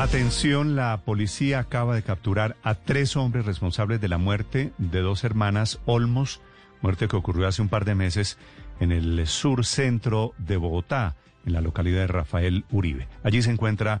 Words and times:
Atención, 0.00 0.76
la 0.76 1.02
policía 1.04 1.58
acaba 1.58 1.94
de 1.94 2.02
capturar 2.02 2.56
a 2.62 2.74
tres 2.74 3.18
hombres 3.18 3.44
responsables 3.44 4.00
de 4.00 4.08
la 4.08 4.16
muerte 4.16 4.72
de 4.78 5.02
dos 5.02 5.24
hermanas 5.24 5.78
Olmos, 5.84 6.40
muerte 6.80 7.06
que 7.06 7.16
ocurrió 7.16 7.46
hace 7.46 7.60
un 7.60 7.68
par 7.68 7.84
de 7.84 7.94
meses 7.94 8.38
en 8.80 8.92
el 8.92 9.26
sur 9.26 9.66
centro 9.66 10.32
de 10.38 10.56
Bogotá, 10.56 11.16
en 11.44 11.52
la 11.52 11.60
localidad 11.60 12.00
de 12.00 12.06
Rafael 12.06 12.64
Uribe. 12.70 13.08
Allí 13.22 13.42
se 13.42 13.50
encuentra 13.50 14.00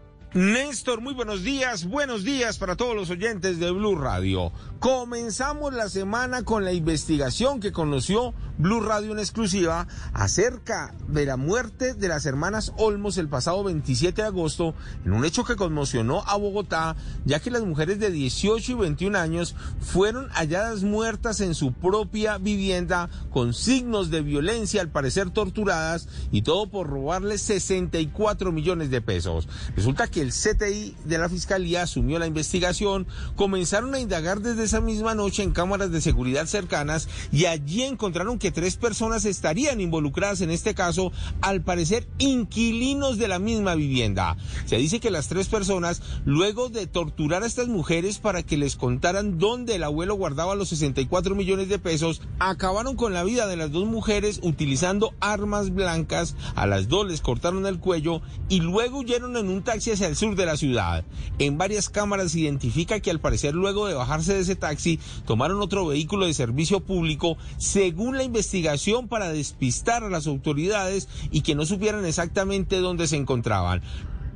Néstor, 0.33 1.01
muy 1.01 1.13
buenos 1.13 1.43
días, 1.43 1.83
buenos 1.83 2.23
días 2.23 2.57
para 2.57 2.77
todos 2.77 2.95
los 2.95 3.09
oyentes 3.09 3.59
de 3.59 3.69
Blue 3.69 3.97
Radio. 3.97 4.53
Comenzamos 4.79 5.73
la 5.73 5.89
semana 5.89 6.43
con 6.43 6.63
la 6.63 6.71
investigación 6.71 7.59
que 7.59 7.73
conoció 7.73 8.33
Blue 8.57 8.79
Radio 8.79 9.11
en 9.11 9.19
exclusiva 9.19 9.87
acerca 10.13 10.95
de 11.09 11.25
la 11.25 11.35
muerte 11.35 11.95
de 11.95 12.07
las 12.07 12.25
hermanas 12.25 12.71
Olmos 12.77 13.17
el 13.17 13.27
pasado 13.27 13.63
27 13.65 14.21
de 14.21 14.27
agosto 14.29 14.73
en 15.03 15.11
un 15.11 15.25
hecho 15.25 15.43
que 15.43 15.57
conmocionó 15.57 16.23
a 16.25 16.37
Bogotá, 16.37 16.95
ya 17.25 17.41
que 17.41 17.51
las 17.51 17.63
mujeres 17.63 17.99
de 17.99 18.09
18 18.09 18.71
y 18.71 18.75
21 18.75 19.17
años 19.17 19.55
fueron 19.81 20.29
halladas 20.29 20.83
muertas 20.83 21.41
en 21.41 21.55
su 21.55 21.73
propia 21.73 22.37
vivienda 22.37 23.09
con 23.31 23.53
signos 23.53 24.09
de 24.09 24.21
violencia, 24.21 24.79
al 24.79 24.89
parecer 24.89 25.29
torturadas, 25.29 26.07
y 26.31 26.43
todo 26.43 26.69
por 26.69 26.87
robarles 26.87 27.41
64 27.41 28.53
millones 28.53 28.89
de 28.89 29.01
pesos. 29.01 29.49
Resulta 29.75 30.07
que 30.07 30.20
el 30.21 30.31
CTI 30.31 30.95
de 31.05 31.17
la 31.17 31.29
Fiscalía 31.29 31.83
asumió 31.83 32.19
la 32.19 32.27
investigación, 32.27 33.07
comenzaron 33.35 33.93
a 33.93 33.99
indagar 33.99 34.41
desde 34.41 34.63
esa 34.63 34.81
misma 34.81 35.15
noche 35.15 35.43
en 35.43 35.51
cámaras 35.51 35.91
de 35.91 36.01
seguridad 36.01 36.45
cercanas 36.45 37.07
y 37.31 37.45
allí 37.45 37.83
encontraron 37.83 38.39
que 38.39 38.51
tres 38.51 38.77
personas 38.77 39.25
estarían 39.25 39.81
involucradas 39.81 40.41
en 40.41 40.51
este 40.51 40.75
caso, 40.75 41.11
al 41.41 41.61
parecer 41.61 42.07
inquilinos 42.19 43.17
de 43.17 43.27
la 43.27 43.39
misma 43.39 43.75
vivienda. 43.75 44.37
Se 44.65 44.77
dice 44.77 44.99
que 44.99 45.11
las 45.11 45.27
tres 45.27 45.47
personas, 45.47 46.01
luego 46.25 46.69
de 46.69 46.87
torturar 46.87 47.43
a 47.43 47.47
estas 47.47 47.67
mujeres 47.67 48.19
para 48.19 48.43
que 48.43 48.57
les 48.57 48.75
contaran 48.75 49.39
dónde 49.39 49.75
el 49.75 49.83
abuelo 49.83 50.15
guardaba 50.15 50.55
los 50.55 50.69
64 50.69 51.35
millones 51.35 51.69
de 51.69 51.79
pesos, 51.79 52.21
acabaron 52.39 52.95
con 52.95 53.13
la 53.13 53.23
vida 53.23 53.47
de 53.47 53.57
las 53.57 53.71
dos 53.71 53.85
mujeres 53.85 54.39
utilizando 54.43 55.13
armas 55.19 55.73
blancas, 55.73 56.35
a 56.55 56.67
las 56.67 56.87
dos 56.87 57.07
les 57.07 57.21
cortaron 57.21 57.65
el 57.65 57.79
cuello 57.79 58.21
y 58.49 58.59
luego 58.59 58.99
huyeron 58.99 59.37
en 59.37 59.49
un 59.49 59.63
taxi 59.63 59.91
hacia 59.91 60.07
sur 60.15 60.35
de 60.35 60.45
la 60.45 60.57
ciudad. 60.57 61.03
En 61.39 61.57
varias 61.57 61.89
cámaras 61.89 62.31
se 62.31 62.39
identifica 62.39 62.99
que 62.99 63.11
al 63.11 63.19
parecer 63.19 63.53
luego 63.53 63.87
de 63.87 63.93
bajarse 63.93 64.33
de 64.33 64.41
ese 64.41 64.55
taxi 64.55 64.99
tomaron 65.25 65.61
otro 65.61 65.85
vehículo 65.85 66.25
de 66.25 66.33
servicio 66.33 66.79
público 66.81 67.37
según 67.57 68.17
la 68.17 68.23
investigación 68.23 69.07
para 69.07 69.31
despistar 69.31 70.03
a 70.03 70.09
las 70.09 70.27
autoridades 70.27 71.07
y 71.31 71.41
que 71.41 71.55
no 71.55 71.65
supieran 71.65 72.05
exactamente 72.05 72.77
dónde 72.77 73.07
se 73.07 73.17
encontraban. 73.17 73.81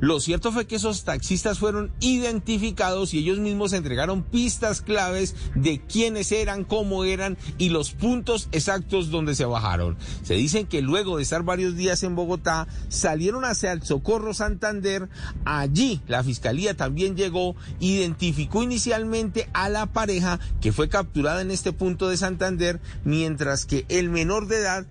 Lo 0.06 0.20
cierto 0.20 0.52
fue 0.52 0.68
que 0.68 0.76
esos 0.76 1.04
taxistas 1.04 1.58
fueron 1.58 1.92
identificados 2.00 3.16
y 3.16 3.18
ellos 3.18 3.40
mismos 3.40 3.74
entregaron 3.74 4.22
pistas 4.22 4.82
claves 4.82 5.36
de 5.56 5.82
quiénes 5.82 6.32
eran, 6.32 6.64
cómo 6.64 7.06
eran 7.06 7.40
y 7.58 7.70
los 7.70 7.90
puntos 7.90 8.48
exactos 8.52 9.10
donde 9.10 9.34
se 9.34 9.46
bajaron. 9.46 9.98
Se 10.22 10.36
dicen 10.36 10.68
que 10.68 10.84
luego 10.84 11.18
de 11.18 11.24
estar 11.24 11.42
varios 11.42 11.76
días 11.76 12.04
en 12.04 12.14
Bogotá, 12.16 12.68
salieron 12.88 13.46
hacia 13.46 13.72
el 13.72 13.82
Socorro 13.82 14.36
Santander. 14.36 15.10
Allí 15.44 16.02
la 16.06 16.24
fiscalía 16.24 16.78
también 16.78 17.16
llegó, 17.16 17.56
identificó 17.80 18.62
inicialmente 18.62 19.50
a 19.54 19.70
la 19.70 19.88
pareja 19.88 20.40
que 20.62 20.72
fue 20.72 20.88
capturada 20.88 21.42
en 21.42 21.50
este 21.50 21.74
punto 21.74 22.10
de 22.10 22.18
Santander, 22.18 22.80
mientras 23.06 23.66
que 23.66 23.88
el 23.90 24.12
menor 24.12 24.46
de 24.46 24.58
edad 24.58 24.86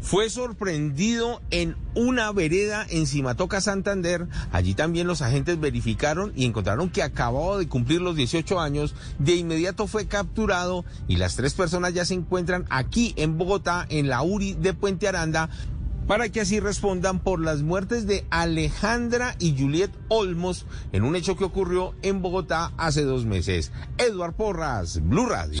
fue 0.00 0.30
sorprendido 0.30 1.40
en 1.50 1.76
una 1.94 2.30
vereda 2.32 2.86
en 2.88 3.06
Cimatoca, 3.06 3.60
Santander. 3.60 4.26
Allí 4.52 4.74
también 4.74 5.06
los 5.06 5.22
agentes 5.22 5.58
verificaron 5.58 6.32
y 6.36 6.44
encontraron 6.44 6.90
que 6.90 7.02
acababa 7.02 7.58
de 7.58 7.68
cumplir 7.68 8.00
los 8.00 8.16
18 8.16 8.60
años. 8.60 8.94
De 9.18 9.34
inmediato 9.34 9.86
fue 9.86 10.06
capturado 10.06 10.84
y 11.08 11.16
las 11.16 11.36
tres 11.36 11.54
personas 11.54 11.94
ya 11.94 12.04
se 12.04 12.14
encuentran 12.14 12.64
aquí 12.70 13.14
en 13.16 13.38
Bogotá, 13.38 13.86
en 13.88 14.08
la 14.08 14.22
URI 14.22 14.54
de 14.54 14.74
Puente 14.74 15.08
Aranda 15.08 15.50
para 16.06 16.30
que 16.30 16.40
así 16.40 16.58
respondan 16.58 17.20
por 17.20 17.38
las 17.38 17.60
muertes 17.62 18.06
de 18.06 18.24
Alejandra 18.30 19.36
y 19.38 19.54
Juliet 19.56 19.90
Olmos 20.08 20.64
en 20.92 21.04
un 21.04 21.14
hecho 21.14 21.36
que 21.36 21.44
ocurrió 21.44 21.94
en 22.00 22.22
Bogotá 22.22 22.72
hace 22.78 23.02
dos 23.02 23.26
meses. 23.26 23.72
Edward 23.98 24.32
Porras, 24.32 25.00
Blue 25.02 25.26
Radio. 25.26 25.60